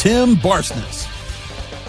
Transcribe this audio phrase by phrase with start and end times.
[0.00, 1.04] Tim Barsness.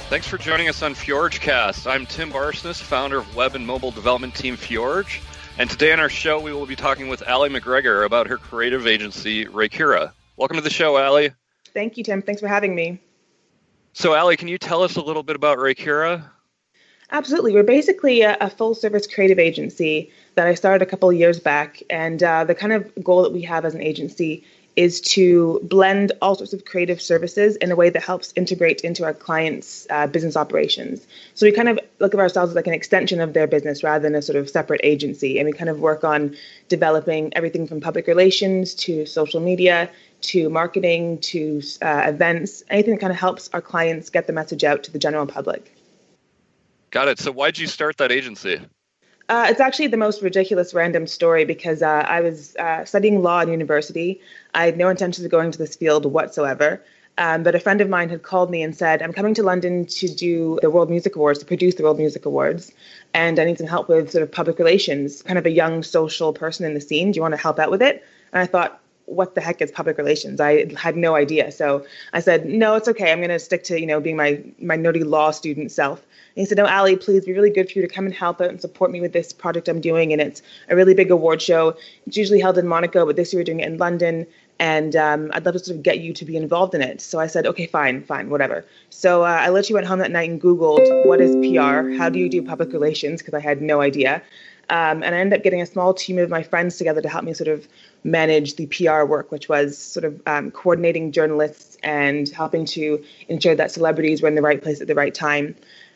[0.09, 1.89] Thanks for joining us on FjordCast.
[1.89, 5.21] I'm Tim Barsness, founder of web and mobile development team Fjorge.
[5.57, 8.85] And today on our show, we will be talking with Aly MacGregor about her creative
[8.85, 10.11] agency, Reicura.
[10.35, 11.31] Welcome to the show, Aly.
[11.73, 12.21] Thank you, Tim.
[12.21, 12.99] Thanks for having me.
[13.93, 16.21] So, Aly, can you tell us a little bit about Reicura?
[17.11, 17.53] Absolutely.
[17.53, 21.39] We're basically a, a full service creative agency that I started a couple of years
[21.39, 21.81] back.
[21.89, 24.43] And uh, the kind of goal that we have as an agency
[24.75, 29.03] is to blend all sorts of creative services in a way that helps integrate into
[29.03, 31.05] our clients' uh, business operations.
[31.33, 34.01] So we kind of look at ourselves as like an extension of their business rather
[34.01, 35.39] than a sort of separate agency.
[35.39, 36.35] And we kind of work on
[36.69, 39.89] developing everything from public relations to social media
[40.21, 44.63] to marketing to uh, events, anything that kind of helps our clients get the message
[44.63, 45.75] out to the general public.
[46.91, 47.19] Got it.
[47.19, 48.61] So why'd you start that agency?
[49.31, 53.39] Uh, it's actually the most ridiculous random story because uh, I was uh, studying law
[53.39, 54.19] in university.
[54.53, 56.83] I had no intentions of going to this field whatsoever.
[57.17, 59.85] Um, but a friend of mine had called me and said, I'm coming to London
[59.85, 62.73] to do the World Music Awards, to produce the World Music Awards,
[63.13, 66.33] and I need some help with sort of public relations, kind of a young social
[66.33, 67.11] person in the scene.
[67.11, 68.03] Do you want to help out with it?
[68.33, 70.41] And I thought, what the heck is public relations?
[70.41, 71.51] I had no idea.
[71.51, 73.11] So I said, no, it's okay.
[73.11, 76.05] I'm going to stick to, you know, being my, my nerdy law student self.
[76.35, 78.39] And he said, no, Aly, please be really good for you to come and help
[78.39, 80.13] out and support me with this project I'm doing.
[80.13, 81.75] And it's a really big award show.
[82.07, 84.25] It's usually held in Monaco, but this year we're doing it in London.
[84.59, 87.01] And um, I'd love to sort of get you to be involved in it.
[87.01, 88.63] So I said, okay, fine, fine, whatever.
[88.91, 91.97] So uh, I literally went home that night and Googled what is PR?
[91.97, 93.21] How do you do public relations?
[93.21, 94.21] Because I had no idea.
[94.69, 97.25] Um, and I ended up getting a small team of my friends together to help
[97.25, 97.67] me sort of
[98.05, 103.53] manage the PR work, which was sort of um, coordinating journalists and helping to ensure
[103.53, 105.55] that celebrities were in the right place at the right time.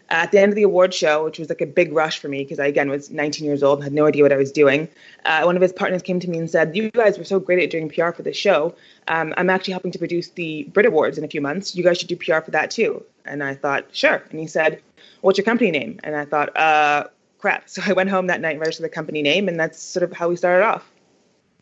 [0.10, 2.44] At the end of the award show, which was like a big rush for me
[2.44, 4.88] because I again was 19 years old, and had no idea what I was doing.
[5.26, 7.64] Uh, one of his partners came to me and said, "You guys were so great
[7.64, 8.76] at doing PR for this show.
[9.08, 11.76] Um, I'm actually helping to produce the Brit Awards in a few months.
[11.76, 14.82] You guys should do PR for that too." And I thought, "Sure." And he said,
[15.22, 17.06] "What's your company name?" And I thought, "Uh,
[17.40, 20.04] crap." So I went home that night and registered the company name, and that's sort
[20.04, 20.90] of how we started off.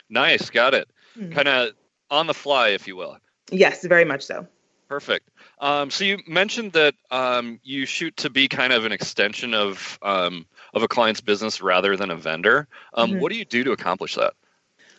[0.10, 0.88] Nice, got it.
[1.18, 1.34] Mm-hmm.
[1.34, 1.72] Kind of
[2.12, 3.18] on the fly, if you will.
[3.52, 4.48] Yes, very much so.
[4.88, 5.30] Perfect.
[5.60, 9.98] Um, so you mentioned that um, you shoot to be kind of an extension of
[10.02, 12.68] um, of a client's business rather than a vendor.
[12.94, 13.20] Um, mm-hmm.
[13.20, 14.34] What do you do to accomplish that?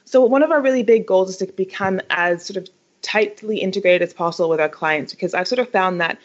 [0.05, 2.69] So one of our really big goals is to become as sort of
[3.03, 6.19] tightly integrated as possible with our clients because I've sort of found that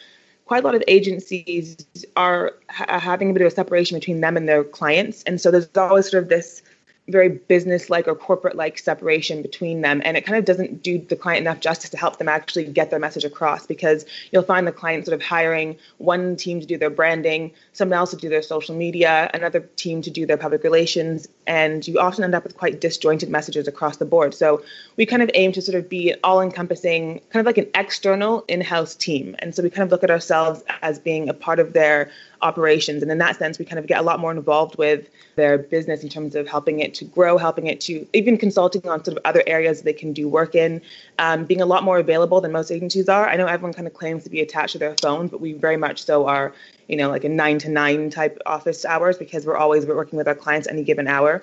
[0.46, 1.78] quite a lot of agencies
[2.16, 5.52] are ha- having a bit of a separation between them and their clients, and so
[5.52, 6.64] there's always sort of this
[7.12, 11.00] very business like or corporate like separation between them and it kind of doesn't do
[11.00, 14.68] the client enough justice to help them actually get their message across because you'll find
[14.68, 18.30] the client sort of hiring one team to do their branding someone else to do
[18.30, 22.44] their social media another team to do their public relations and you often end up
[22.44, 24.64] with quite disjointed messages across the board so
[24.96, 28.46] we kind of aim to sort of be all encompassing kind of like an external
[28.48, 31.74] in-house team and so we kind of look at ourselves as being a part of
[31.74, 32.10] their
[32.42, 33.02] operations.
[33.02, 36.04] And in that sense, we kind of get a lot more involved with their business
[36.04, 39.26] in terms of helping it to grow, helping it to even consulting on sort of
[39.26, 40.82] other areas they can do work in,
[41.18, 43.28] um, being a lot more available than most agencies are.
[43.28, 45.78] I know everyone kind of claims to be attached to their phones, but we very
[45.78, 46.54] much so are,
[46.88, 50.28] you know, like a nine to nine type office hours because we're always working with
[50.28, 51.39] our clients any given hour.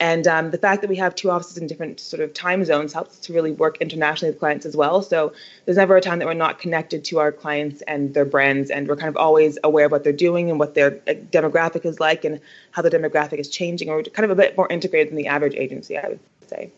[0.00, 2.92] And um, the fact that we have two offices in different sort of time zones
[2.92, 5.02] helps to really work internationally with clients as well.
[5.02, 5.32] So
[5.64, 8.86] there's never a time that we're not connected to our clients and their brands, and
[8.86, 11.98] we're kind of always aware of what they're doing and what their uh, demographic is
[11.98, 13.88] like and how the demographic is changing.
[13.88, 16.70] We're kind of a bit more integrated than the average agency, I would say.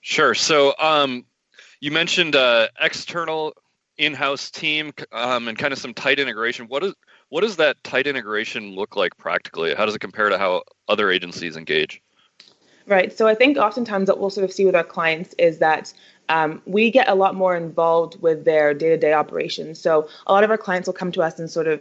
[0.00, 0.34] Sure.
[0.34, 1.24] So um,
[1.80, 3.54] you mentioned uh, external
[3.98, 6.66] in-house team um, and kind of some tight integration.
[6.66, 6.94] What is
[7.32, 9.74] what does that tight integration look like practically?
[9.74, 12.02] How does it compare to how other agencies engage?
[12.86, 13.10] Right.
[13.10, 15.94] So I think oftentimes what we'll sort of see with our clients is that
[16.28, 19.78] um, we get a lot more involved with their day-to-day operations.
[19.78, 21.80] So a lot of our clients will come to us and sort of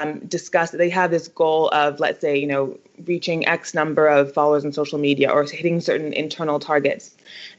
[0.00, 4.06] um, discuss that they have this goal of, let's say, you know, reaching X number
[4.06, 7.14] of followers on social media or hitting certain internal targets.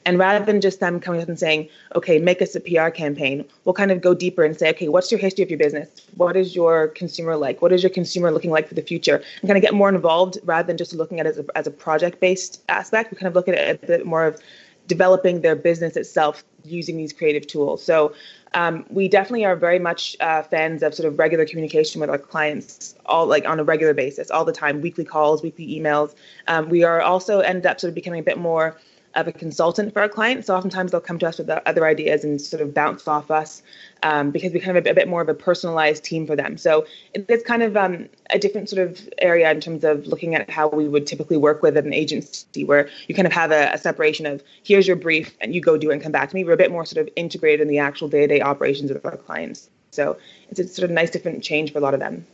[0.06, 3.46] And rather than just them coming up and saying, okay, make us a PR campaign,
[3.66, 5.90] we'll kind of go deeper and say, okay, what's your history of your business?
[6.16, 7.62] What is your consumer like?
[7.62, 9.22] What is your consumer looking like for the future?
[9.42, 11.68] And kind of get more involved rather than just looking at it as a, as
[11.68, 13.12] a project based aspect.
[13.12, 14.42] We kind of look at it a bit more of
[14.90, 17.82] developing their business itself using these creative tools.
[17.82, 18.14] So
[18.54, 22.18] um, we definitely are very much uh, fans of sort of regular communication with our
[22.18, 26.16] clients, all like on a regular basis, all the time, weekly calls, weekly emails.
[26.48, 28.76] Um, we are also ended up sort of becoming a bit more
[29.16, 30.48] of a consultant for our clients.
[30.48, 33.64] So oftentimes they'll come to us with other ideas and sort of bounce off us
[34.04, 36.58] um, because we kind of a, a, bit more of a personalized team for them.
[36.58, 40.50] So it's kind of um, a different sort of area in terms of looking at
[40.50, 43.78] how we would typically work with an agency where you kind of have a, a
[43.78, 46.44] separation of here's your brief and you go do it and come back to me.
[46.44, 49.70] We're a bit more sort of integrated in the actual day-to-day operations of our clients.
[49.92, 50.18] So
[50.50, 52.26] it's a sort of nice different change for a lot of them.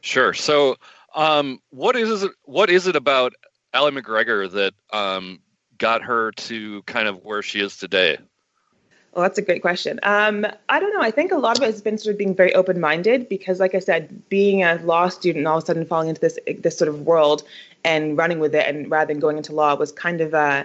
[0.00, 0.32] Sure.
[0.32, 0.76] So
[1.14, 3.34] um, what is it, what is it about
[3.74, 5.40] Aly MacGregor that um,
[5.80, 8.18] got her to kind of where she is today?
[9.12, 9.98] Well, that's a great question.
[10.04, 11.00] Um, I don't know.
[11.00, 13.74] I think a lot of it has been sort of being very open-minded because, like
[13.74, 16.78] I said, being a law student and all of a sudden falling into this this
[16.78, 17.42] sort of world
[17.82, 20.64] and running with it, and rather than going into law, was kind of a,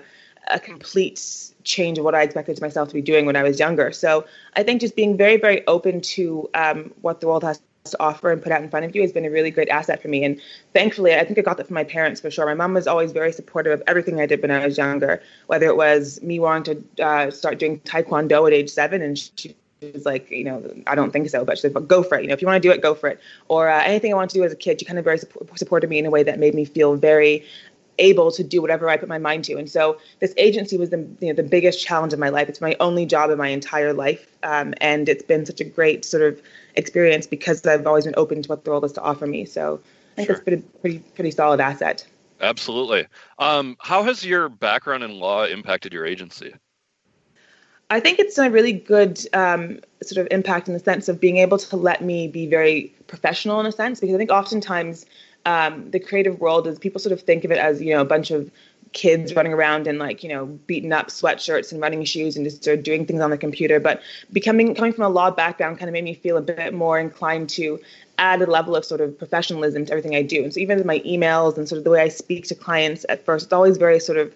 [0.52, 1.20] a complete
[1.64, 3.92] change of what I expected myself to be doing when I was younger.
[3.92, 4.26] So
[4.56, 7.60] I think just being very, very open to um, what the world has
[7.92, 10.02] to offer and put out in front of you has been a really great asset
[10.02, 10.24] for me.
[10.24, 10.42] And
[10.74, 12.46] thankfully, I think I got that from my parents for sure.
[12.46, 15.68] My mom was always very supportive of everything I did when I was younger, whether
[15.68, 19.56] it was me wanting to uh, start doing taekwondo at age seven, and she
[19.94, 22.24] was like, you know, I don't think so, but she said, but go for it.
[22.24, 23.20] You know, if you want to do it, go for it.
[23.50, 25.90] Or uh, anything I wanted to do as a kid, she kind of very supported
[25.90, 27.46] me in a way that made me feel very
[28.00, 29.58] able to do whatever I put my mind to.
[29.58, 32.50] And so this agency was the you know the biggest challenge of my life.
[32.50, 36.06] It's my only job in my entire life, um, and it's been such a great
[36.06, 36.42] sort of
[36.76, 39.46] experience because I've always been open to what the world has to offer me.
[39.46, 39.80] So
[40.14, 40.36] I think sure.
[40.36, 42.06] it's been a pretty pretty solid asset.
[42.42, 43.08] Absolutely.
[43.40, 46.54] Um, how has your background in law impacted your agency?
[47.90, 51.38] I think it's a really good um, sort of impact in the sense of being
[51.38, 55.06] able to let me be very professional in a sense because I think oftentimes
[55.46, 58.06] um, the creative world is people sort of think of it as you know a
[58.06, 58.52] bunch of
[58.94, 62.64] kids running around in like you know beaten up sweatshirts and running shoes and just
[62.64, 64.02] sort of doing things on the computer but
[64.32, 67.50] becoming coming from a law background kind of made me feel a bit more inclined
[67.50, 67.78] to
[68.18, 71.00] add a level of sort of professionalism to everything i do and so even my
[71.00, 74.00] emails and sort of the way i speak to clients at first it's always very
[74.00, 74.34] sort of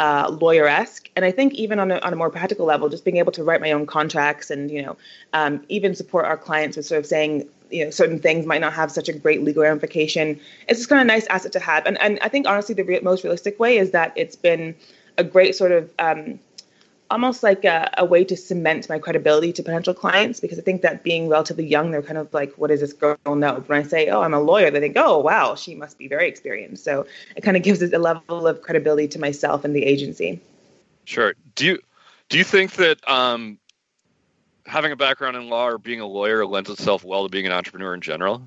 [0.00, 1.10] uh, lawyer-esque.
[1.14, 3.44] And I think even on a, on a more practical level, just being able to
[3.44, 4.96] write my own contracts and, you know,
[5.34, 8.72] um, even support our clients with sort of saying, you know, certain things might not
[8.72, 10.40] have such a great legal ramification.
[10.68, 11.86] It's just kind of a nice asset to have.
[11.86, 14.74] And, and I think honestly, the re- most realistic way is that it's been
[15.18, 16.38] a great sort of um,
[17.10, 20.82] almost like a, a, way to cement my credibility to potential clients because I think
[20.82, 23.62] that being relatively young, they're kind of like, what does this girl know?
[23.66, 26.28] When I say, oh, I'm a lawyer, they think, oh, wow, she must be very
[26.28, 26.84] experienced.
[26.84, 27.06] So
[27.36, 30.40] it kind of gives a level of credibility to myself and the agency.
[31.04, 31.34] Sure.
[31.56, 31.78] Do you
[32.28, 33.58] do you think that um,
[34.66, 37.52] having a background in law or being a lawyer lends itself well to being an
[37.52, 38.42] entrepreneur in general?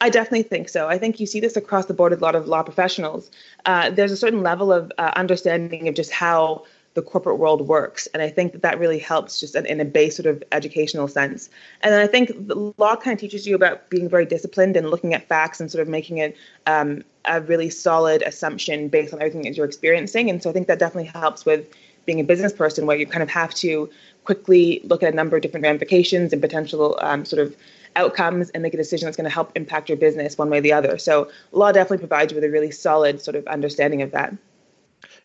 [0.00, 0.88] I definitely think so.
[0.88, 3.30] I think you see this across the board with a lot of law professionals.
[3.66, 8.06] Uh, there's a certain level of uh, understanding of just how the corporate world works.
[8.08, 11.08] And I think that that really helps just in, in, a base sort of educational
[11.08, 11.48] sense.
[11.82, 15.14] And I think the law kind of teaches you about being very disciplined and looking
[15.14, 16.36] at facts and sort of making it
[16.66, 20.28] um, a really solid assumption based on everything that you're experiencing.
[20.28, 21.66] And so I think that definitely helps with
[22.04, 23.88] being a business person where you kind of have to
[24.24, 27.56] quickly look at a number of different ramifications and potential um, sort of
[27.96, 30.60] outcomes and make a decision that's going to help impact your business one way or
[30.60, 30.98] the other.
[30.98, 34.34] So law definitely provides you with a really solid sort of understanding of that.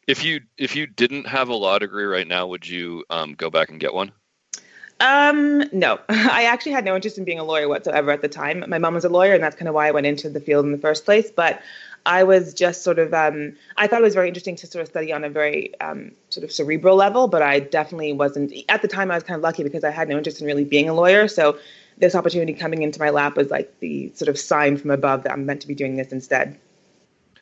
[0.08, 3.50] If you if you didn't have a law degree right now, would you um, go
[3.50, 4.12] back and get one?
[5.00, 8.64] Um, no, I actually had no interest in being a lawyer whatsoever at the time.
[8.68, 10.66] My mom was a lawyer, and that's kind of why I went into the field
[10.66, 11.30] in the first place.
[11.30, 11.62] But
[12.08, 14.88] I was just sort of, um, I thought it was very interesting to sort of
[14.88, 18.88] study on a very um, sort of cerebral level, but I definitely wasn't, at the
[18.88, 20.94] time, I was kind of lucky because I had no interest in really being a
[20.94, 21.28] lawyer.
[21.28, 21.60] So
[21.98, 25.34] this opportunity coming into my lap was like the sort of sign from above that
[25.34, 26.58] I'm meant to be doing this instead.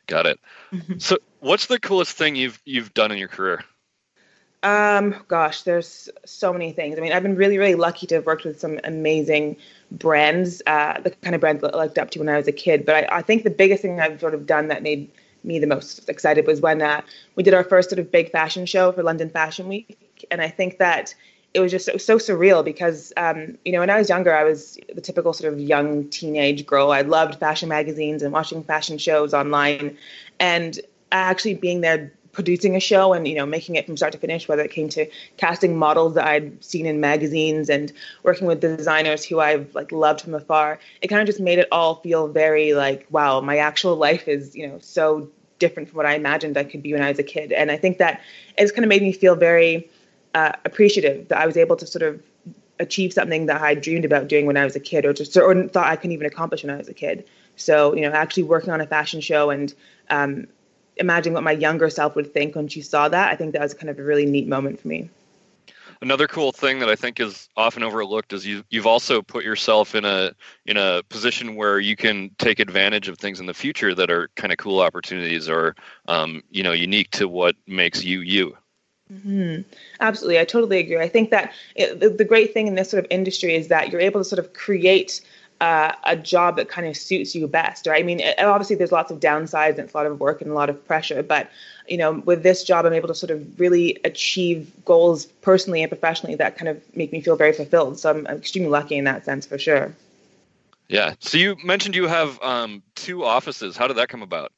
[0.08, 0.40] Got it.
[0.72, 0.98] Mm-hmm.
[0.98, 3.64] So, what's the coolest thing you've you've done in your career?
[4.66, 6.98] Um, gosh, there's so many things.
[6.98, 9.56] I mean, I've been really, really lucky to have worked with some amazing
[9.92, 12.84] brands, uh, the kind of brands I looked up to when I was a kid.
[12.84, 15.08] But I, I think the biggest thing I've sort of done that made
[15.44, 17.02] me the most excited was when uh,
[17.36, 20.48] we did our first sort of big fashion show for London Fashion Week, and I
[20.48, 21.14] think that
[21.54, 24.42] it was just so, so surreal because um, you know when I was younger I
[24.42, 26.90] was the typical sort of young teenage girl.
[26.90, 29.96] I loved fashion magazines and watching fashion shows online,
[30.40, 30.80] and
[31.12, 34.46] actually being there producing a show and you know making it from start to finish
[34.46, 35.06] whether it came to
[35.38, 37.90] casting models that I'd seen in magazines and
[38.22, 41.66] working with designers who I've like loved from afar it kind of just made it
[41.72, 45.28] all feel very like wow my actual life is you know so
[45.58, 47.78] different from what I imagined I could be when I was a kid and I
[47.78, 48.20] think that
[48.58, 49.88] it's kind of made me feel very
[50.34, 52.22] uh, appreciative that I was able to sort of
[52.78, 55.68] achieve something that I dreamed about doing when I was a kid, or just or
[55.68, 57.24] thought I couldn't even accomplish when I was a kid.
[57.56, 59.72] So you know, actually working on a fashion show and
[60.10, 60.46] um,
[60.96, 63.30] imagining what my younger self would think when she saw that.
[63.30, 65.10] I think that was kind of a really neat moment for me.
[66.02, 69.94] Another cool thing that I think is often overlooked is you you've also put yourself
[69.94, 70.32] in a
[70.66, 74.28] in a position where you can take advantage of things in the future that are
[74.36, 75.74] kind of cool opportunities or
[76.06, 78.56] um, you know unique to what makes you you.
[79.12, 79.62] Mm-hmm.
[80.00, 80.98] Absolutely, I totally agree.
[80.98, 83.90] I think that it, the, the great thing in this sort of industry is that
[83.90, 85.20] you're able to sort of create
[85.60, 88.02] uh, a job that kind of suits you best, right?
[88.02, 90.54] I mean, obviously there's lots of downsides and it's a lot of work and a
[90.54, 91.50] lot of pressure, but
[91.88, 95.90] you know, with this job, I'm able to sort of really achieve goals personally and
[95.90, 97.98] professionally that kind of make me feel very fulfilled.
[97.98, 99.94] So I'm, I'm extremely lucky in that sense for sure.
[100.88, 101.14] Yeah.
[101.20, 103.76] So you mentioned you have um, two offices.
[103.76, 104.52] How did that come about?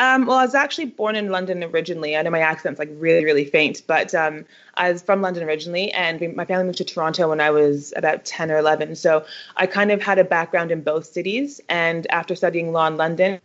[0.00, 2.16] Um, well, I was actually born in London originally.
[2.16, 4.46] I know my accent's like really, really faint, but um,
[4.78, 7.92] I was from London originally, and we, my family moved to Toronto when I was
[7.94, 8.96] about 10 or 11.
[8.96, 9.26] So
[9.56, 11.60] I kind of had a background in both cities.
[11.68, 13.42] And after studying law in London,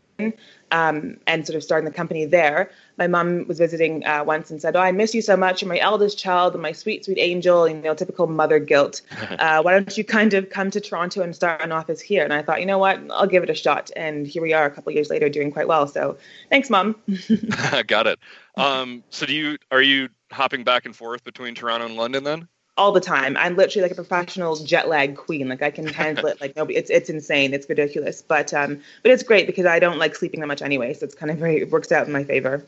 [0.72, 2.72] um, and sort of starting the company there.
[2.98, 5.62] My mom was visiting uh, once and said, "Oh, I miss you so much.
[5.62, 7.68] You're my eldest child and my sweet, sweet angel.
[7.68, 9.02] You know, typical mother guilt.
[9.36, 12.34] Uh, why don't you kind of come to Toronto and start an office here?" And
[12.34, 13.92] I thought, you know what, I'll give it a shot.
[13.96, 15.88] And here we are, a couple years later, doing quite well.
[15.88, 16.18] So,
[16.50, 16.96] thanks, mom.
[17.88, 18.20] Got it.
[18.58, 22.48] Um, so, do you are you hopping back and forth between Toronto and London then?
[22.78, 23.38] All the time.
[23.38, 25.48] I'm literally like a professional jet lag queen.
[25.48, 26.78] Like I can handle it like nobody.
[26.78, 27.54] It's it's insane.
[27.54, 28.22] It's ridiculous.
[28.22, 30.94] But um, but it's great because I don't like sleeping that much anyway.
[30.94, 32.66] So it's kind of very it works out in my favor.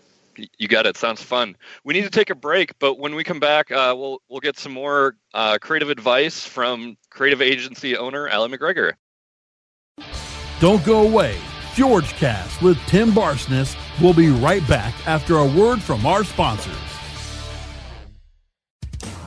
[0.58, 0.96] You got it.
[0.96, 1.58] Sounds fun.
[1.84, 4.58] We need to take a break, but when we come back, uh, we'll we'll get
[4.58, 8.96] some more uh, creative advice from creative agency owner Alan MacGregor.
[10.60, 11.38] Don't go away.
[11.78, 16.87] George FjordCast with Tim Barsness will be right back after a word from our sponsors.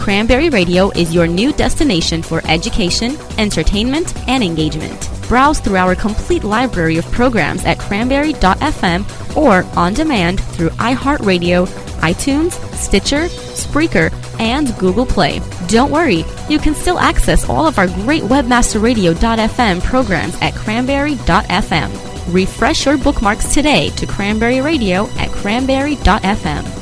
[0.00, 5.10] Cranberry Radio is your new destination for education, entertainment, and engagement.
[5.28, 11.66] Browse through our complete library of programs at cranberry.fm or on demand through iHeartRadio,
[12.00, 15.42] iTunes, Stitcher, Spreaker, and Google Play.
[15.68, 22.34] Don't worry, you can still access all of our great webmasterradio.fm programs at cranberry.fm.
[22.34, 26.79] Refresh your bookmarks today to Cranberry Radio at cranberry.fm.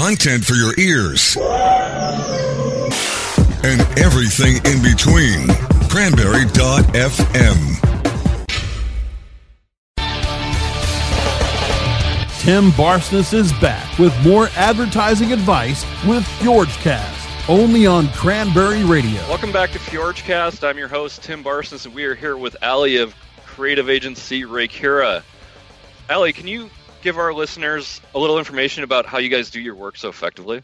[0.00, 1.36] Content for your ears.
[3.62, 5.46] And everything in between.
[5.90, 7.58] Cranberry.fm.
[12.38, 19.20] Tim Barsness is back with more advertising advice with FjordCast, only on Cranberry Radio.
[19.28, 20.66] Welcome back to FjordCast.
[20.66, 23.14] I'm your host, Tim Barsness, and we are here with Aly of
[23.44, 25.22] creative agency Reicura.
[26.08, 26.70] Aly, can you
[27.02, 30.62] give our listeners a little information about how you guys do your work so effectively?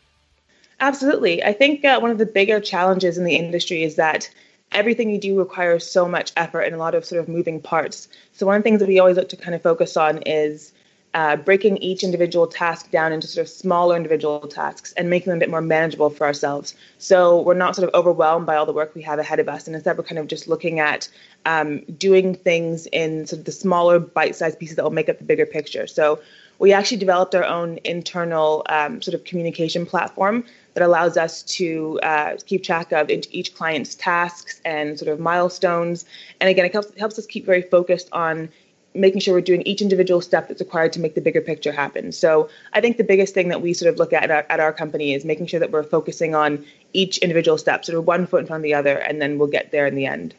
[0.80, 1.42] Absolutely.
[1.42, 4.30] I think uh, one of the bigger challenges in the industry is that
[4.72, 8.08] everything you do requires so much effort and a lot of sort of moving parts.
[8.32, 10.72] So one of the things that we always look to kind of focus on is
[11.16, 15.38] uh, breaking each individual task down into sort of smaller individual tasks and making them
[15.38, 16.74] a bit more manageable for ourselves.
[16.98, 19.66] So we're not sort of overwhelmed by all the work we have ahead of us,
[19.66, 21.08] and instead we're kind of just looking at
[21.46, 25.24] um, doing things in sort of the smaller bite-sized pieces that will make up the
[25.24, 25.86] bigger picture.
[25.86, 26.20] So
[26.58, 30.44] we actually developed our own internal um, sort of communication platform
[30.74, 36.04] that allows us to uh, keep track of each client's tasks and sort of milestones.
[36.40, 38.50] And again, it helps, helps us keep very focused on
[38.96, 42.12] making sure we're doing each individual step that's required to make the bigger picture happen.
[42.12, 44.60] So I think the biggest thing that we sort of look at at our, at
[44.60, 48.26] our company is making sure that we're focusing on each individual step, sort of one
[48.26, 50.34] foot in front of the other, and then we'll get there in the end.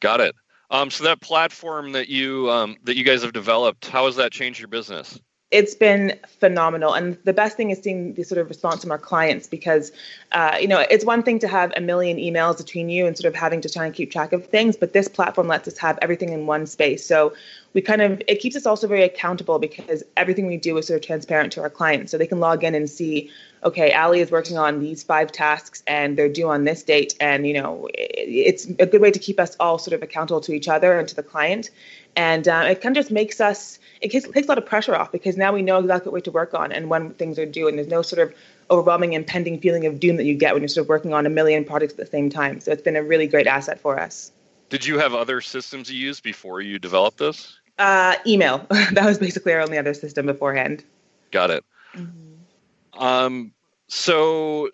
[0.00, 0.34] Got it.
[0.70, 4.32] Um, so that platform that you um, that you guys have developed, how has that
[4.32, 5.18] changed your business?
[5.50, 6.92] It's been phenomenal.
[6.92, 9.92] And the best thing is seeing the sort of response from our clients because
[10.32, 13.32] uh, you know it's one thing to have a million emails between you and sort
[13.32, 15.98] of having to try and keep track of things but this platform lets us have
[16.02, 17.06] everything in one space.
[17.06, 17.32] So
[17.72, 21.00] we kind of it keeps us also very accountable because everything we do is sort
[21.00, 22.10] of transparent to our clients.
[22.10, 23.30] So they can log in and see
[23.64, 27.14] okay Aly is working on these five tasks and they're due on this date.
[27.20, 30.52] And you know it's a good way to keep us all sort of accountable to
[30.52, 31.70] each other and to the client
[32.18, 34.94] and uh, it kind of just makes us it takes, takes a lot of pressure
[34.94, 37.68] off because now we know exactly what to work on and when things are due.
[37.68, 38.34] And there's no sort of
[38.70, 41.30] overwhelming impending feeling of doom that you get when you're sort of working on a
[41.30, 42.60] million projects at the same time.
[42.60, 44.32] So it's been a really great asset for us.
[44.68, 47.56] Did you have other systems you used before you developed this?
[47.78, 48.66] Uh, email.
[48.92, 50.84] That was basically our only other system beforehand.
[51.30, 51.64] Got it.
[51.94, 53.02] Mm-hmm.
[53.02, 53.52] um,
[53.88, 54.70] so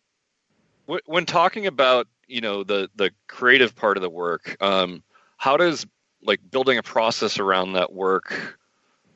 [0.86, 5.04] w- when talking about you know the the creative part of the work um,
[5.36, 5.86] how does
[6.24, 8.58] like building a process around that work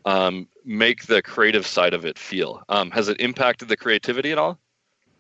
[0.05, 2.63] um, make the creative side of it feel?
[2.69, 4.59] Um, has it impacted the creativity at all?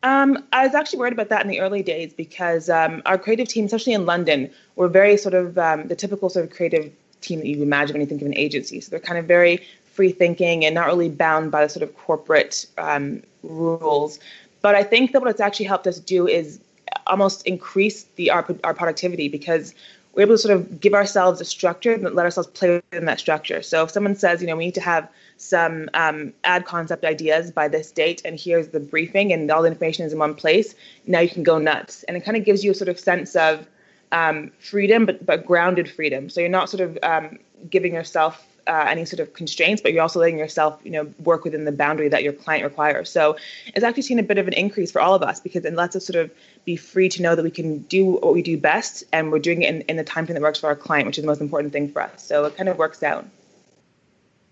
[0.02, 3.48] Um, I was actually worried about that in the early days because um, our creative
[3.48, 7.40] team, especially in London, were very sort of um, the typical sort of creative team
[7.40, 8.80] that you imagine when you think of an agency.
[8.80, 9.60] So they're kind of very
[9.92, 14.20] free thinking and not really bound by the sort of corporate um, rules.
[14.62, 16.60] But I think that what it's actually helped us do is
[17.08, 19.74] almost increase the our, our productivity because
[20.18, 23.20] we're able to sort of give ourselves a structure and let ourselves play within that
[23.20, 23.62] structure.
[23.62, 27.52] So if someone says, you know, we need to have some um, ad concept ideas
[27.52, 30.74] by this date, and here's the briefing, and all the information is in one place,
[31.06, 32.02] now you can go nuts.
[32.02, 33.68] And it kind of gives you a sort of sense of
[34.10, 36.28] um, freedom, but but grounded freedom.
[36.30, 37.38] So you're not sort of um,
[37.70, 41.42] giving yourself uh, any sort of constraints, but you're also letting yourself, you know, work
[41.44, 43.10] within the boundary that your client requires.
[43.10, 45.74] So it's actually seen a bit of an increase for all of us because it
[45.74, 46.30] lets us sort of
[46.64, 49.62] be free to know that we can do what we do best and we're doing
[49.62, 51.40] it in, in the time frame that works for our client, which is the most
[51.40, 52.22] important thing for us.
[52.22, 53.26] So it kind of works out.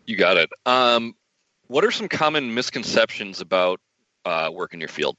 [0.06, 0.50] You got it.
[0.64, 1.14] Um,
[1.66, 3.80] what are some common misconceptions about
[4.24, 5.16] uh, work in your field?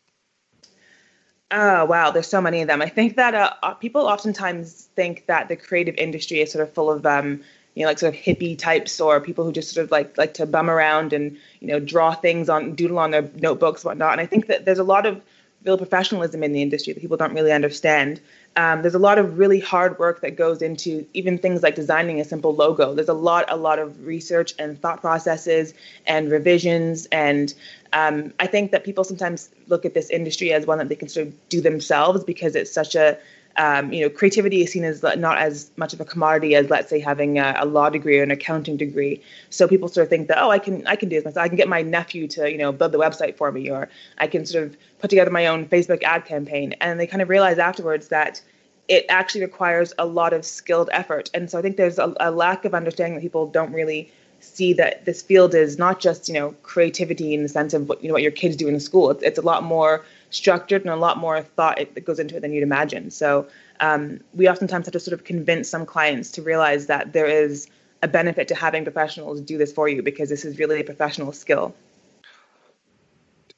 [1.49, 2.81] Oh wow, there's so many of them.
[2.81, 6.91] I think that uh, people oftentimes think that the creative industry is sort of full
[6.91, 7.41] of um,
[7.77, 10.33] you know, like sort of hippie types or people who just sort of like like
[10.33, 14.13] to bum around and you know draw things on doodle on their notebooks whatnot.
[14.13, 15.21] And I think that there's a lot of
[15.63, 18.19] real professionalism in the industry that people don't really understand.
[18.55, 22.19] Um, there's a lot of really hard work that goes into even things like designing
[22.19, 22.95] a simple logo.
[22.95, 25.75] There's a lot, a lot of research and thought processes
[26.07, 27.05] and revisions.
[27.11, 27.53] And
[27.93, 31.09] um, I think that people sometimes look at this industry as one that they can
[31.09, 33.19] sort of do themselves because it's such a
[33.57, 36.89] um, you know, creativity is seen as not as much of a commodity as, let's
[36.89, 39.21] say, having a, a, law degree or an accounting degree.
[39.49, 41.43] So people sort of think that, oh, I can, I can do this myself.
[41.43, 43.89] I can get my nephew to, you know, build the website for me, or
[44.19, 46.75] I can sort of put together my own Facebook ad campaign.
[46.81, 48.41] And they kind of realize afterwards that
[48.87, 51.29] it actually requires a lot of skilled effort.
[51.33, 54.71] And so I think there's a, a lack of understanding that people don't really see
[54.73, 58.07] that this field is not just, you know, creativity in the sense of what, you
[58.07, 59.09] know, what your kids do in school.
[59.09, 62.41] It's, it's a lot more structured and a lot more thought that goes into it
[62.41, 63.11] than you'd imagine.
[63.11, 63.47] So
[63.79, 67.67] um, we oftentimes have to sort of convince some clients to realize that there is
[68.03, 71.31] a benefit to having professionals do this for you because this is really a professional
[71.31, 71.75] skill.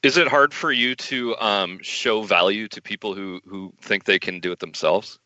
[0.02, 4.18] Is it hard for you to um, show value to people who, who think they
[4.18, 5.18] can do it themselves?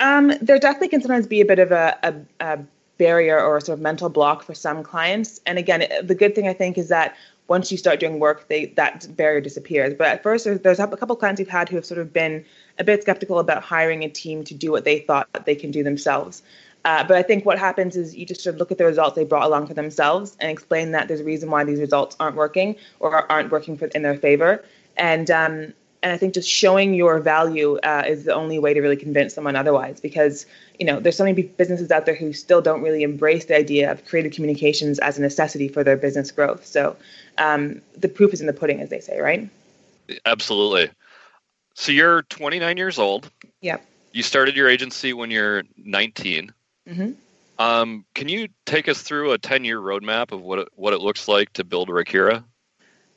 [0.00, 2.58] Um, there definitely can sometimes be a bit of a, a, a
[2.98, 5.40] barrier or a sort of mental block for some clients.
[5.46, 7.16] And again, the good thing I think is that
[7.52, 9.92] once you start doing work, they that barrier disappears.
[9.92, 12.42] But at first, there's, there's a couple clients we've had who have sort of been
[12.78, 15.82] a bit skeptical about hiring a team to do what they thought they can do
[15.82, 16.42] themselves.
[16.86, 19.16] Uh, but I think what happens is you just sort of look at the results
[19.16, 22.36] they brought along for themselves and explain that there's a reason why these results aren't
[22.36, 24.64] working or aren't working for, in their favor.
[24.96, 28.80] And um, and I think just showing your value uh, is the only way to
[28.80, 30.00] really convince someone otherwise.
[30.00, 30.46] Because
[30.78, 33.90] you know there's so many businesses out there who still don't really embrace the idea
[33.90, 36.66] of creative communications as a necessity for their business growth.
[36.66, 36.96] So
[37.38, 39.48] um, the proof is in the pudding, as they say, right?
[40.26, 40.90] Absolutely.
[41.74, 43.30] So you're 29 years old.
[43.60, 43.84] Yep.
[44.12, 46.52] You started your agency when you're 19.
[46.88, 47.12] Mm-hmm.
[47.58, 51.00] Um, can you take us through a 10 year roadmap of what it, what it
[51.00, 52.44] looks like to build Reicura?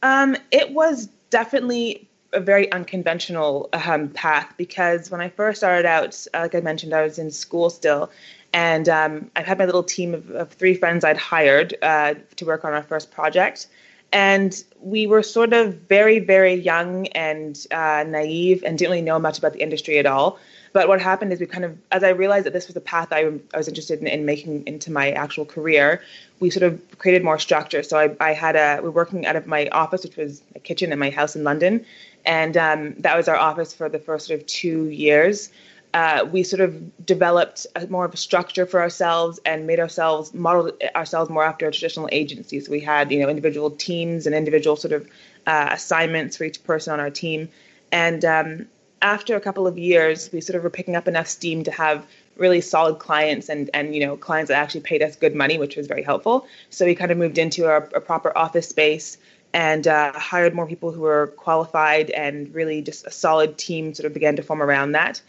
[0.03, 6.25] Um, it was definitely a very unconventional um, path because when I first started out,
[6.33, 8.11] uh, like I mentioned, I was in school still.
[8.53, 12.45] And um, I had my little team of, of three friends I'd hired uh, to
[12.45, 13.67] work on our first project.
[14.13, 19.19] And we were sort of very very young and uh, naive and didn't really know
[19.19, 20.39] much about the industry at all.
[20.71, 23.07] But what happened is we kind of as i realized that this was a path
[23.11, 23.21] i,
[23.53, 26.01] I was interested in, in, making into my actual career
[26.41, 27.81] we sort of created more structure.
[27.81, 30.59] So i, I had a we are working out of my office which was a
[30.59, 31.85] kitchen in my house in london
[32.25, 35.49] and um, that was our office for the first sort of two years
[35.95, 40.33] uh, we sort of developed a, more of a structure for ourselves and made ourselves
[40.33, 42.59] modeled ourselves more after a traditional agency.
[42.59, 45.07] So we had you know individual teams and individual sort of
[45.47, 47.47] uh, assignments for each person on our team.
[47.93, 48.67] And um,
[49.01, 52.05] after a couple of years, we sort of were picking up enough steam to have
[52.35, 55.77] really solid clients and and you know clients that actually paid us good money, which
[55.77, 56.45] was very helpful.
[56.71, 59.17] So we kind of moved into a, a proper office space
[59.55, 64.05] and uh, hired more people who were qualified and really just a solid team sort
[64.05, 65.21] of began to form around that.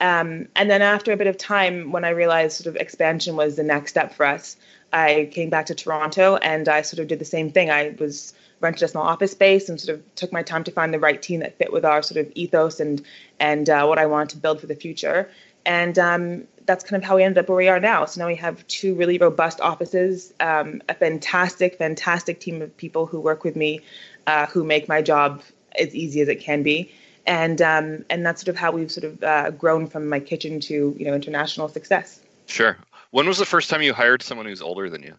[0.00, 3.54] Um, and then after a bit of time, when I realized sort of expansion was
[3.54, 4.56] the next step for us,
[4.92, 7.70] I came back to Toronto and I sort of did the same thing.
[7.70, 10.92] I was rented a small office space and sort of took my time to find
[10.92, 13.00] the right team that fit with our sort of ethos and
[13.38, 15.30] and uh, what I wanted to build for the future.
[15.64, 18.04] And um, that's kind of how we ended up where we are now.
[18.04, 23.06] So now we have two really robust offices, um, a fantastic, fantastic team of people
[23.06, 23.80] who work with me,
[24.28, 25.42] uh, who make my job
[25.76, 26.92] as easy as it can be
[27.28, 30.58] and um, and that's sort of how we've sort of uh, grown from my kitchen
[30.60, 32.20] to you know international success.
[32.46, 32.76] Sure.
[33.10, 35.14] When was the first time you hired someone who's older than you?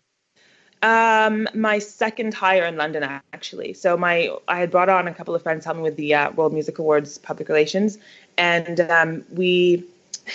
[0.81, 3.73] Um, my second hire in London, actually.
[3.73, 6.15] So my I had brought on a couple of friends to help me with the
[6.15, 7.99] uh, World Music Awards public relations,
[8.37, 9.85] and um, we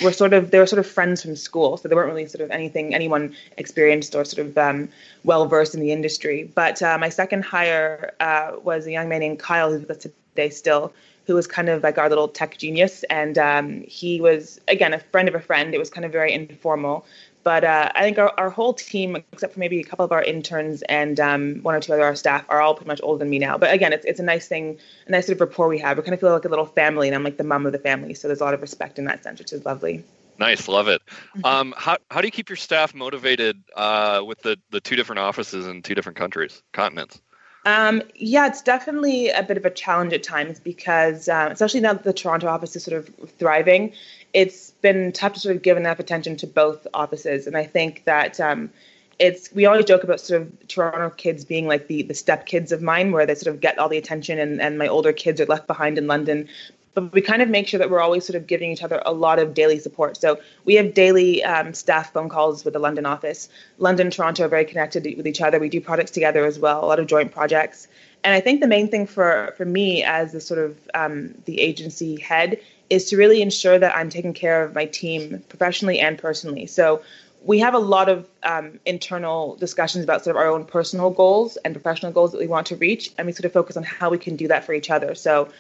[0.03, 2.43] were sort of they were sort of friends from school, so they weren't really sort
[2.43, 4.89] of anything anyone experienced or sort of um,
[5.25, 6.51] well versed in the industry.
[6.55, 10.07] But uh, my second hire uh, was a young man named Kyle, who's with us
[10.35, 10.93] today still,
[11.27, 13.05] who was kind of like our little tech genius.
[13.05, 15.75] And um, he was, again, a friend of a friend.
[15.75, 17.07] It was kind of very informal.
[17.45, 20.23] But uh, I think our, our whole team, except for maybe a couple of our
[20.23, 23.31] interns and um, one or two other our staff, are all pretty much older than
[23.31, 23.59] me now.
[23.59, 25.99] But again, it's, it's a nice thing, a nice sort of rapport we have.
[25.99, 27.79] We kind of feel like a little family, and I'm like the mom of the
[27.79, 28.15] family.
[28.15, 30.05] So there's a lot of respect in that sense, which is lovely.
[30.39, 31.03] Nice, love it.
[31.07, 31.45] Mm-hmm.
[31.45, 35.21] Um, how how do you keep your staff motivated uh, with the the two different
[35.21, 37.21] offices in two different countries, continents?
[37.65, 41.95] Um, yeah, it's definitely a bit of a challenge at times because, um, especially now
[41.95, 43.93] that the Toronto office is sort of thriving,
[44.35, 47.47] it's been tough to sort of give enough attention to both offices.
[47.47, 48.71] And I think that um,
[49.19, 52.71] it's we always joke about sort of Toronto kids being like the the step kids
[52.71, 55.41] of mine, where they sort of get all the attention, and, and my older kids
[55.41, 56.49] are left behind in London
[56.95, 59.13] but we kind of make sure that we're always sort of giving each other a
[59.13, 60.17] lot of daily support.
[60.17, 63.49] So we have daily um, staff phone calls with the London office.
[63.79, 65.59] London, Toronto are very connected with each other.
[65.59, 67.89] We do projects together as well, a lot of joint projects.
[68.23, 71.61] And I think the main thing for for me as the sort of um, the
[71.61, 76.19] agency head is to really ensure that I'm taking care of my team professionally and
[76.19, 76.67] personally.
[76.67, 77.03] So
[77.43, 81.59] we have a lot of um, internal discussions about sort of our own personal goals
[81.59, 84.09] and professional goals that we want to reach, and we sort of focus on how
[84.09, 85.15] we can do that for each other.
[85.15, 85.51] So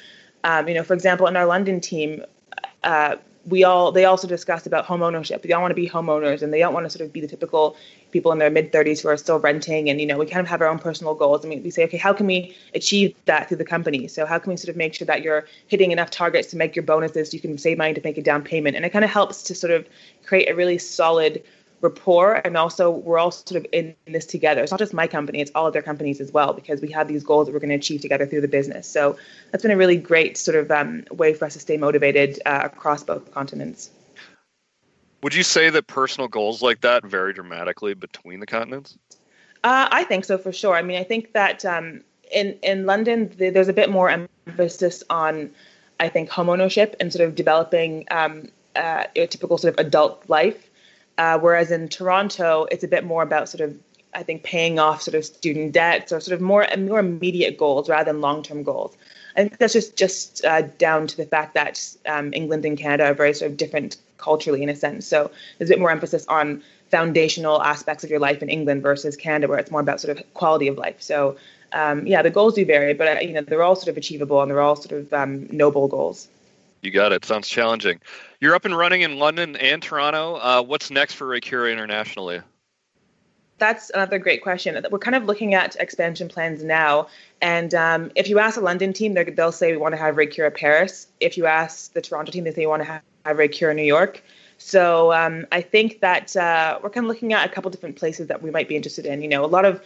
[0.44, 2.22] um, you know, for example, in our London team,
[2.84, 5.42] uh, we all they also discussed about home ownership.
[5.42, 7.26] They all want to be homeowners, and they don't want to sort of be the
[7.26, 7.76] typical
[8.10, 9.90] people in their mid 30s who are still renting.
[9.90, 11.44] And you know, we kind of have our own personal goals.
[11.44, 14.06] and mean, we say, okay, how can we achieve that through the company?
[14.08, 16.76] So how can we sort of make sure that you're hitting enough targets to make
[16.76, 17.34] your bonuses?
[17.34, 19.54] You can save money to make a down payment, and it kind of helps to
[19.54, 19.86] sort of
[20.24, 21.42] create a really solid
[21.84, 24.62] rapport and also we're all sort of in this together.
[24.62, 27.06] It's not just my company it's all of their companies as well because we have
[27.06, 28.88] these goals that we're going to achieve together through the business.
[28.88, 29.16] So
[29.52, 32.62] that's been a really great sort of um, way for us to stay motivated uh,
[32.64, 33.90] across both continents.
[35.22, 38.98] Would you say that personal goals like that vary dramatically between the continents?
[39.62, 40.74] Uh, i think so for sure.
[40.74, 45.50] I mean i think that um, in in london there's a bit more emphasis on
[46.00, 50.28] i think home ownership and sort of developing um, uh, a typical sort of adult
[50.28, 50.70] life
[51.18, 53.78] uh, whereas in Toronto, it's a bit more about sort of,
[54.14, 57.88] I think, paying off sort of student debts or sort of more more immediate goals
[57.88, 58.96] rather than long term goals.
[59.36, 63.10] I think that's just just uh, down to the fact that um, England and Canada
[63.10, 65.06] are very sort of different culturally in a sense.
[65.06, 69.16] So there's a bit more emphasis on foundational aspects of your life in England versus
[69.16, 71.02] Canada, where it's more about sort of quality of life.
[71.02, 71.36] So
[71.72, 74.40] um, yeah, the goals do vary, but uh, you know they're all sort of achievable
[74.40, 76.28] and they're all sort of um, noble goals.
[76.84, 77.24] You got it.
[77.24, 77.98] Sounds challenging.
[78.40, 80.34] You're up and running in London and Toronto.
[80.34, 82.42] Uh, what's next for Reicura internationally?
[83.56, 84.84] That's another great question.
[84.90, 87.06] We're kind of looking at expansion plans now.
[87.40, 90.54] And um, if you ask a London team, they'll say we want to have Reicura
[90.54, 91.06] Paris.
[91.20, 94.22] If you ask the Toronto team, they say we want to have, Reicura New York.
[94.58, 98.26] So um, I think that uh, we're kind of looking at a couple different places
[98.26, 99.22] that we might be interested in.
[99.22, 99.82] You know, a lot of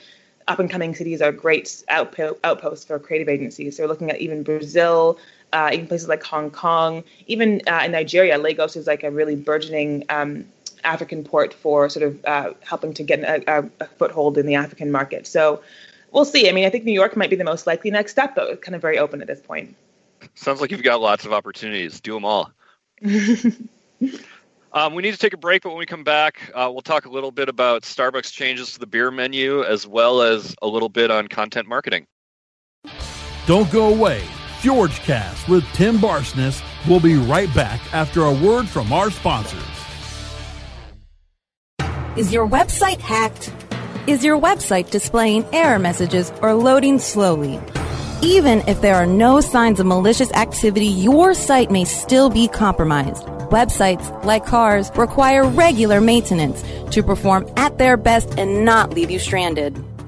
[0.49, 3.77] up and coming cities are great outposts for creative agencies.
[3.77, 5.19] So we're looking at even Brazil,
[5.53, 9.37] uh, even places like Hong Kong, even uh, in Nigeria, Lagos is like a really
[9.37, 10.45] burgeoning um,
[10.85, 14.91] African port for sort of uh, helping to get a, a, foothold in the African
[14.91, 15.27] market.
[15.27, 15.63] So
[16.13, 16.49] we'll see.
[16.49, 18.63] I mean, I think New York might be the most likely next step, but it's
[18.63, 19.75] kind of very open at this point.
[20.35, 22.01] Sounds like you've got lots of opportunities.
[22.01, 22.51] Do them all.
[24.73, 27.07] um, we need to take a break, but when we come back, uh, we'll talk
[27.07, 30.89] a little bit about Starbucks changes to the beer menu as well as a little
[30.89, 32.07] bit on content marketing.
[33.47, 34.23] Don't go away.
[34.61, 36.61] FjordCast with Tim Barsness.
[36.89, 39.63] We'll be right back after a word from our sponsors.
[42.17, 43.53] Is your website hacked?
[44.09, 47.61] Is your website displaying error messages or loading slowly?
[48.21, 53.27] Even if there are no signs of malicious activity, your site may still be compromised.
[53.51, 59.21] Websites, like cars, require regular maintenance to perform at their best and not leave you
[59.21, 59.81] stranded.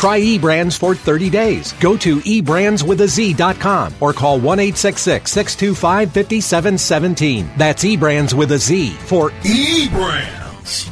[0.00, 1.74] Try eBrands for 30 days.
[1.74, 7.50] Go to eBrandsWithAZ.com or call 1 625 5717.
[7.58, 10.90] That's eBrands with a Z for eBrands.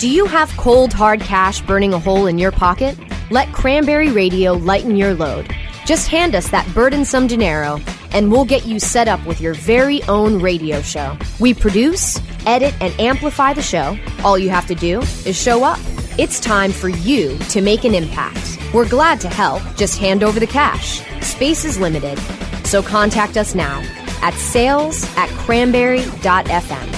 [0.00, 2.98] Do you have cold, hard cash burning a hole in your pocket?
[3.30, 5.54] Let Cranberry Radio lighten your load.
[5.86, 7.78] Just hand us that burdensome dinero,
[8.10, 11.16] and we'll get you set up with your very own radio show.
[11.38, 13.96] We produce, edit, and amplify the show.
[14.24, 15.78] All you have to do is show up.
[16.18, 18.58] It's time for you to make an impact.
[18.74, 19.62] We're glad to help.
[19.76, 21.00] Just hand over the cash.
[21.24, 22.18] Space is limited,
[22.66, 23.78] so contact us now
[24.20, 26.88] at sales at cranberry.fm.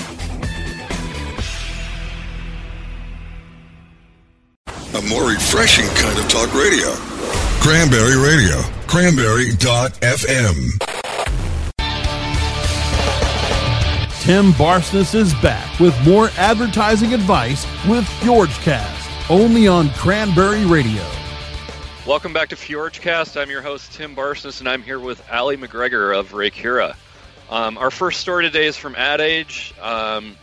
[4.95, 6.95] A more refreshing kind of talk radio.
[7.61, 8.63] Cranberry Radio.
[8.87, 10.81] Cranberry.fm.
[14.21, 19.00] Tim Barsness is back with more advertising advice with George FjordCast,
[19.31, 21.07] only on Cranberry Radio.
[22.05, 23.40] Welcome back to FjordCast.
[23.40, 26.97] I'm your host, Tim Barsness, and I'm here with Aly MacGregor of Reicura.
[27.49, 29.73] Um, our first story today is from Ad Age.
[29.81, 30.37] Um,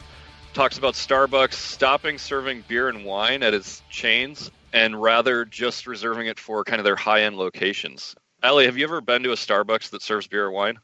[0.54, 6.28] talks about Starbucks stopping serving beer and wine at its chains and rather just reserving
[6.28, 8.16] it for kind of their high end locations.
[8.42, 10.80] Aly, have you ever been to a Starbucks that serves beer or wine?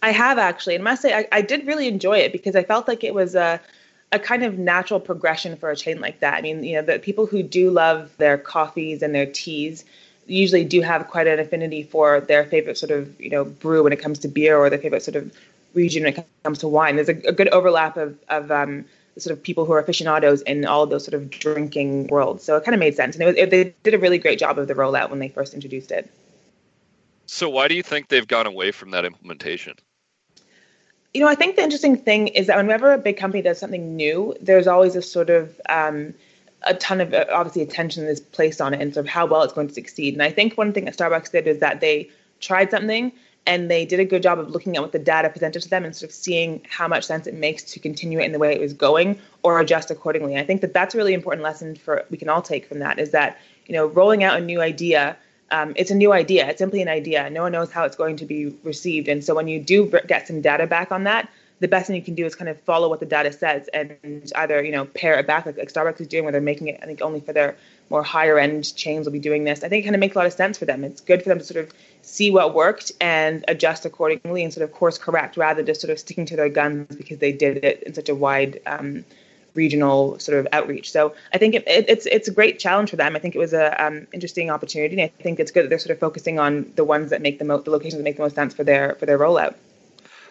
[0.00, 2.64] I have actually, and I must say I, I did really enjoy it because I
[2.64, 3.60] felt like it was a
[4.12, 6.34] a kind of natural progression for a chain like that.
[6.34, 9.84] I mean, you know, the people who do love their coffees and their teas
[10.26, 13.92] usually do have quite an affinity for their favorite sort of you know brew when
[13.92, 15.34] it comes to beer or their favorite sort of
[15.74, 16.96] region when it comes to wine.
[16.96, 18.84] There's a, a good overlap of of um,
[19.18, 22.44] sort of people who are aficionados in all those sort of drinking worlds.
[22.44, 24.38] So it kind of made sense, and it was, it, they did a really great
[24.38, 26.10] job of the rollout when they first introduced it.
[27.26, 29.74] So why do you think they've gone away from that implementation?
[31.14, 33.96] You know, I think the interesting thing is that whenever a big company does something
[33.96, 36.14] new, there's always a sort of um,
[36.64, 39.42] a ton of uh, obviously attention is placed on it and sort of how well
[39.42, 40.14] it's going to succeed.
[40.14, 43.12] And I think one thing that Starbucks did is that they tried something
[43.46, 45.84] and they did a good job of looking at what the data presented to them
[45.84, 48.54] and sort of seeing how much sense it makes to continue it in the way
[48.54, 50.34] it was going or adjust accordingly.
[50.34, 52.78] And I think that that's a really important lesson for we can all take from
[52.78, 55.16] that is that you know rolling out a new idea.
[55.52, 56.48] Um, it's a new idea.
[56.48, 57.30] It's simply an idea.
[57.30, 60.26] No one knows how it's going to be received, and so when you do get
[60.26, 61.28] some data back on that,
[61.60, 64.32] the best thing you can do is kind of follow what the data says and
[64.34, 66.80] either you know pair it back like, like Starbucks is doing, where they're making it.
[66.82, 67.56] I think only for their
[67.88, 69.62] more higher end chains will be doing this.
[69.62, 70.82] I think it kind of makes a lot of sense for them.
[70.82, 74.64] It's good for them to sort of see what worked and adjust accordingly and sort
[74.64, 77.64] of course correct rather than just sort of sticking to their guns because they did
[77.64, 79.04] it in such a wide um,
[79.54, 80.90] regional sort of outreach.
[80.90, 83.16] So I think it, it, it's it's a great challenge for them.
[83.16, 85.00] I think it was a um, interesting opportunity.
[85.00, 87.38] And I think it's good that they're sort of focusing on the ones that make
[87.38, 89.54] the most the locations that make the most sense for their for their rollout.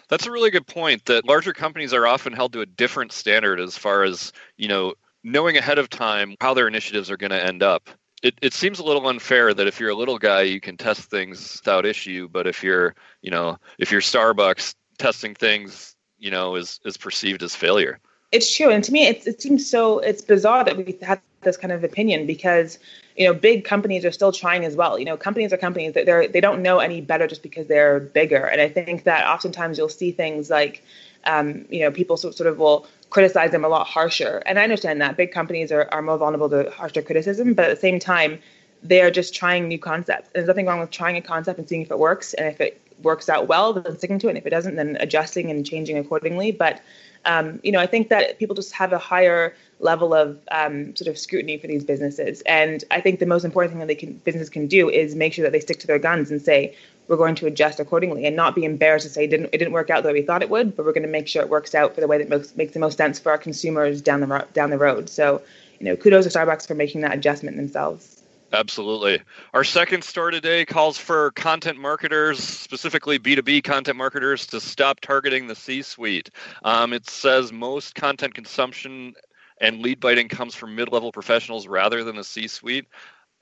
[0.08, 1.06] That's a really good point.
[1.06, 4.94] That larger companies are often held to a different standard as far as you know
[5.24, 7.88] knowing ahead of time how their initiatives are going to end up.
[8.22, 11.10] It, it seems a little unfair that if you're a little guy, you can test
[11.10, 16.54] things without issue, but if you're, you know, if you're Starbucks, testing things, you know,
[16.54, 17.98] is is perceived as failure.
[18.32, 19.98] It's true, and to me, it, it seems so.
[19.98, 22.78] It's bizarre that we have this kind of opinion because
[23.16, 24.98] you know big companies are still trying as well.
[24.98, 25.92] You know, companies are companies.
[25.92, 28.44] They're they don't know any better just because they're bigger.
[28.46, 30.82] And I think that oftentimes you'll see things like,
[31.24, 34.42] um, you know, people sort sort of will criticize them a lot harsher.
[34.46, 37.74] And I understand that big companies are, are more vulnerable to harsher criticism, but at
[37.74, 38.38] the same time,
[38.82, 40.28] they are just trying new concepts.
[40.28, 42.32] And there's nothing wrong with trying a concept and seeing if it works.
[42.32, 44.30] And if it works out well, then sticking to it.
[44.30, 46.52] And if it doesn't, then adjusting and changing accordingly.
[46.52, 46.80] But
[47.24, 51.08] um, you know, I think that people just have a higher level of um, sort
[51.08, 52.40] of scrutiny for these businesses.
[52.42, 55.32] And I think the most important thing that they can businesses can do is make
[55.32, 56.76] sure that they stick to their guns and say
[57.08, 59.72] we're going to adjust accordingly, and not be embarrassed to say it didn't it didn't
[59.72, 61.48] work out the way we thought it would, but we're going to make sure it
[61.48, 64.20] works out for the way that makes makes the most sense for our consumers down
[64.20, 65.08] the down the road.
[65.08, 65.42] So,
[65.80, 68.21] you know, kudos to Starbucks for making that adjustment themselves.
[68.52, 69.22] Absolutely.
[69.54, 75.46] Our second story today calls for content marketers, specifically B2B content marketers, to stop targeting
[75.46, 76.28] the C suite.
[76.62, 79.14] Um, it says most content consumption
[79.58, 82.86] and lead biting comes from mid level professionals rather than the C suite.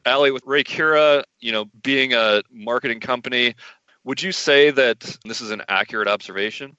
[0.06, 3.56] Aly, with Reicura, you know, being a marketing company,
[4.04, 6.76] would you say that this is an accurate observation?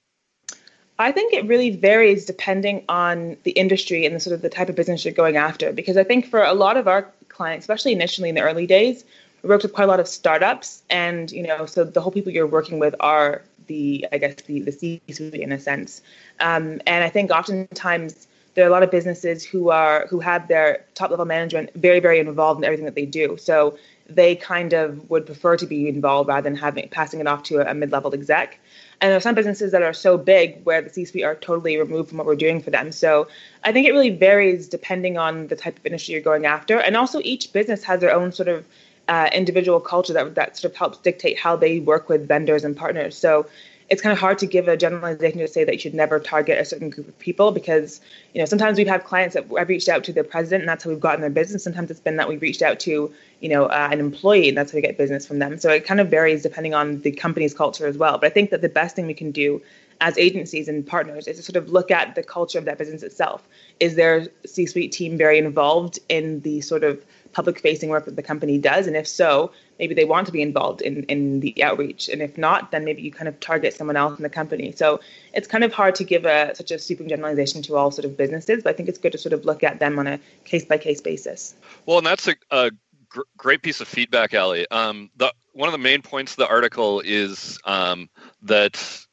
[0.98, 4.68] I think it really varies depending on the industry and the sort of the type
[4.68, 5.72] of business you're going after.
[5.72, 9.04] Because I think for a lot of our clients, especially initially in the early days,
[9.42, 12.32] we worked with quite a lot of startups, and you know, so the whole people
[12.32, 16.02] you're working with are the, I guess, the the C-suite in a sense.
[16.40, 20.48] Um, and I think oftentimes there are a lot of businesses who are who have
[20.48, 23.36] their top level management very very involved in everything that they do.
[23.36, 27.42] So they kind of would prefer to be involved rather than having passing it off
[27.44, 28.58] to a, a mid level exec.
[29.02, 32.08] And there are some businesses that are so big where the C-suite are totally removed
[32.08, 32.92] from what we're doing for them.
[32.92, 33.26] So
[33.64, 36.96] I think it really varies depending on the type of industry you're going after, and
[36.96, 38.64] also each business has their own sort of
[39.08, 42.76] uh, individual culture that that sort of helps dictate how they work with vendors and
[42.76, 43.18] partners.
[43.18, 43.46] So
[43.88, 46.58] it's kind of hard to give a generalization to say that you should never target
[46.58, 48.00] a certain group of people because
[48.34, 50.84] you know sometimes we've had clients that I've reached out to the president and that's
[50.84, 51.64] how we've gotten their business.
[51.64, 54.72] Sometimes it's been that we've reached out to you know uh, an employee and that's
[54.72, 55.58] how we get business from them.
[55.58, 58.18] So it kind of varies depending on the company's culture as well.
[58.18, 59.60] But I think that the best thing we can do
[60.00, 63.02] as agencies and partners is to sort of look at the culture of that business
[63.02, 63.48] itself.
[63.78, 68.22] Is their C-suite team very involved in the sort of public facing work that the
[68.22, 68.86] company does?
[68.86, 72.08] And if so, maybe they want to be involved in, in the outreach.
[72.08, 74.72] And if not, then maybe you kind of target someone else in the company.
[74.72, 75.00] So
[75.32, 78.16] it's kind of hard to give a such a sweeping generalization to all sort of
[78.16, 80.64] businesses, but I think it's good to sort of look at them on a case
[80.64, 81.54] by case basis.
[81.86, 82.70] Well, and that's a, a
[83.08, 84.66] gr- great piece of feedback, Aly.
[84.70, 88.08] Um, the, one of the main points of the article is um,
[88.42, 89.04] that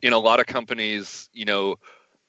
[0.00, 1.76] in a lot of companies, you know,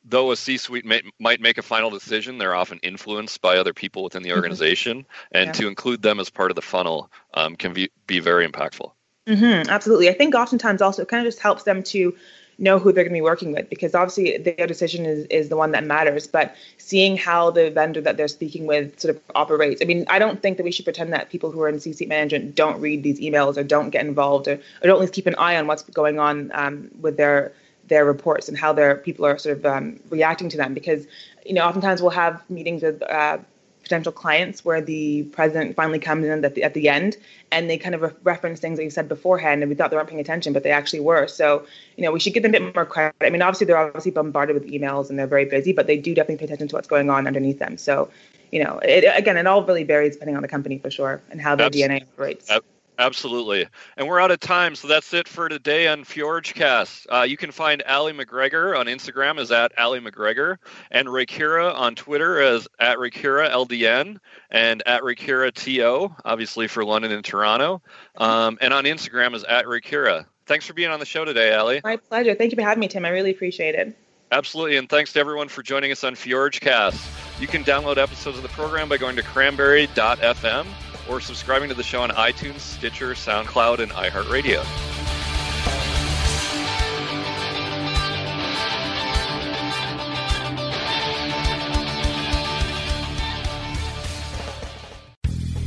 [0.06, 4.04] though a C-suite may, might make a final decision, they're often influenced by other people
[4.04, 4.38] within the mm-hmm.
[4.38, 5.38] organization, mm-hmm.
[5.38, 5.54] and yeah.
[5.54, 8.92] to include them as part of the funnel um, can be, be very impactful.
[9.28, 12.14] Mm-hmm, absolutely, I think oftentimes also it kind of just helps them to
[12.58, 15.58] know who they're going to be working with because obviously their decision is, is the
[15.58, 19.82] one that matters but seeing how the vendor that they're speaking with sort of operates
[19.82, 22.10] i mean i don't think that we should pretend that people who are in c-suite
[22.10, 25.26] management don't read these emails or don't get involved or, or don't at least keep
[25.26, 27.54] an eye on what's going on um, with their
[27.88, 30.74] their reports and how their people are sort of um, reacting to them.
[30.74, 31.06] Because
[31.46, 33.38] you know oftentimes we'll have meetings with uh,
[33.84, 37.18] potential clients where the president finally comes in at the, at the end
[37.52, 39.98] and they kind of re- reference things that you said beforehand and we thought they
[39.98, 41.28] weren't paying attention but they actually were.
[41.28, 41.66] So
[41.98, 43.16] you know we should give them a bit more credit.
[43.22, 46.16] I mean obviously they're obviously bombarded with emails and they're very busy but they do
[46.16, 47.78] definitely pay attention to what's going on underneath them.
[47.78, 48.10] So
[48.52, 51.42] you know it, again it all really varies depending on the company for sure and
[51.42, 52.00] how their Absolutely.
[52.00, 52.52] dna operates
[53.00, 53.68] Absolutely.
[53.98, 57.08] And we're out of time, so that's it for today on Fjordcast.
[57.12, 60.60] Uh, you can find Aly MacGregor on Instagram as at Aly MacGregor,
[60.92, 64.18] and Reicura on Twitter as at Reicura LDN
[64.52, 67.82] and at Reicura TO, obviously for London and Toronto,
[68.18, 70.26] um, and on Instagram is at Reicura.
[70.46, 71.82] Thanks for being on the show today, Aly.
[71.84, 72.36] My pleasure.
[72.36, 73.06] Thank you for having me, Tim.
[73.06, 73.98] I really appreciate it.
[74.32, 77.40] Absolutely, and thanks to everyone for joining us on Fjordcast.
[77.40, 80.66] You can download episodes of the program by going to cranberry.fm
[81.10, 84.64] or subscribing to the show on iTunes, Stitcher, SoundCloud, and iHeartRadio.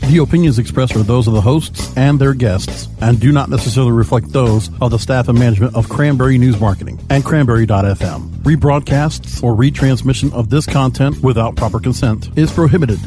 [0.09, 3.91] The opinions expressed are those of the hosts and their guests and do not necessarily
[3.91, 8.29] reflect those of the staff and management of Cranberry News Marketing and Cranberry.fm.
[8.45, 13.01] Rebroadcasts or retransmission of this content without proper consent is prohibited.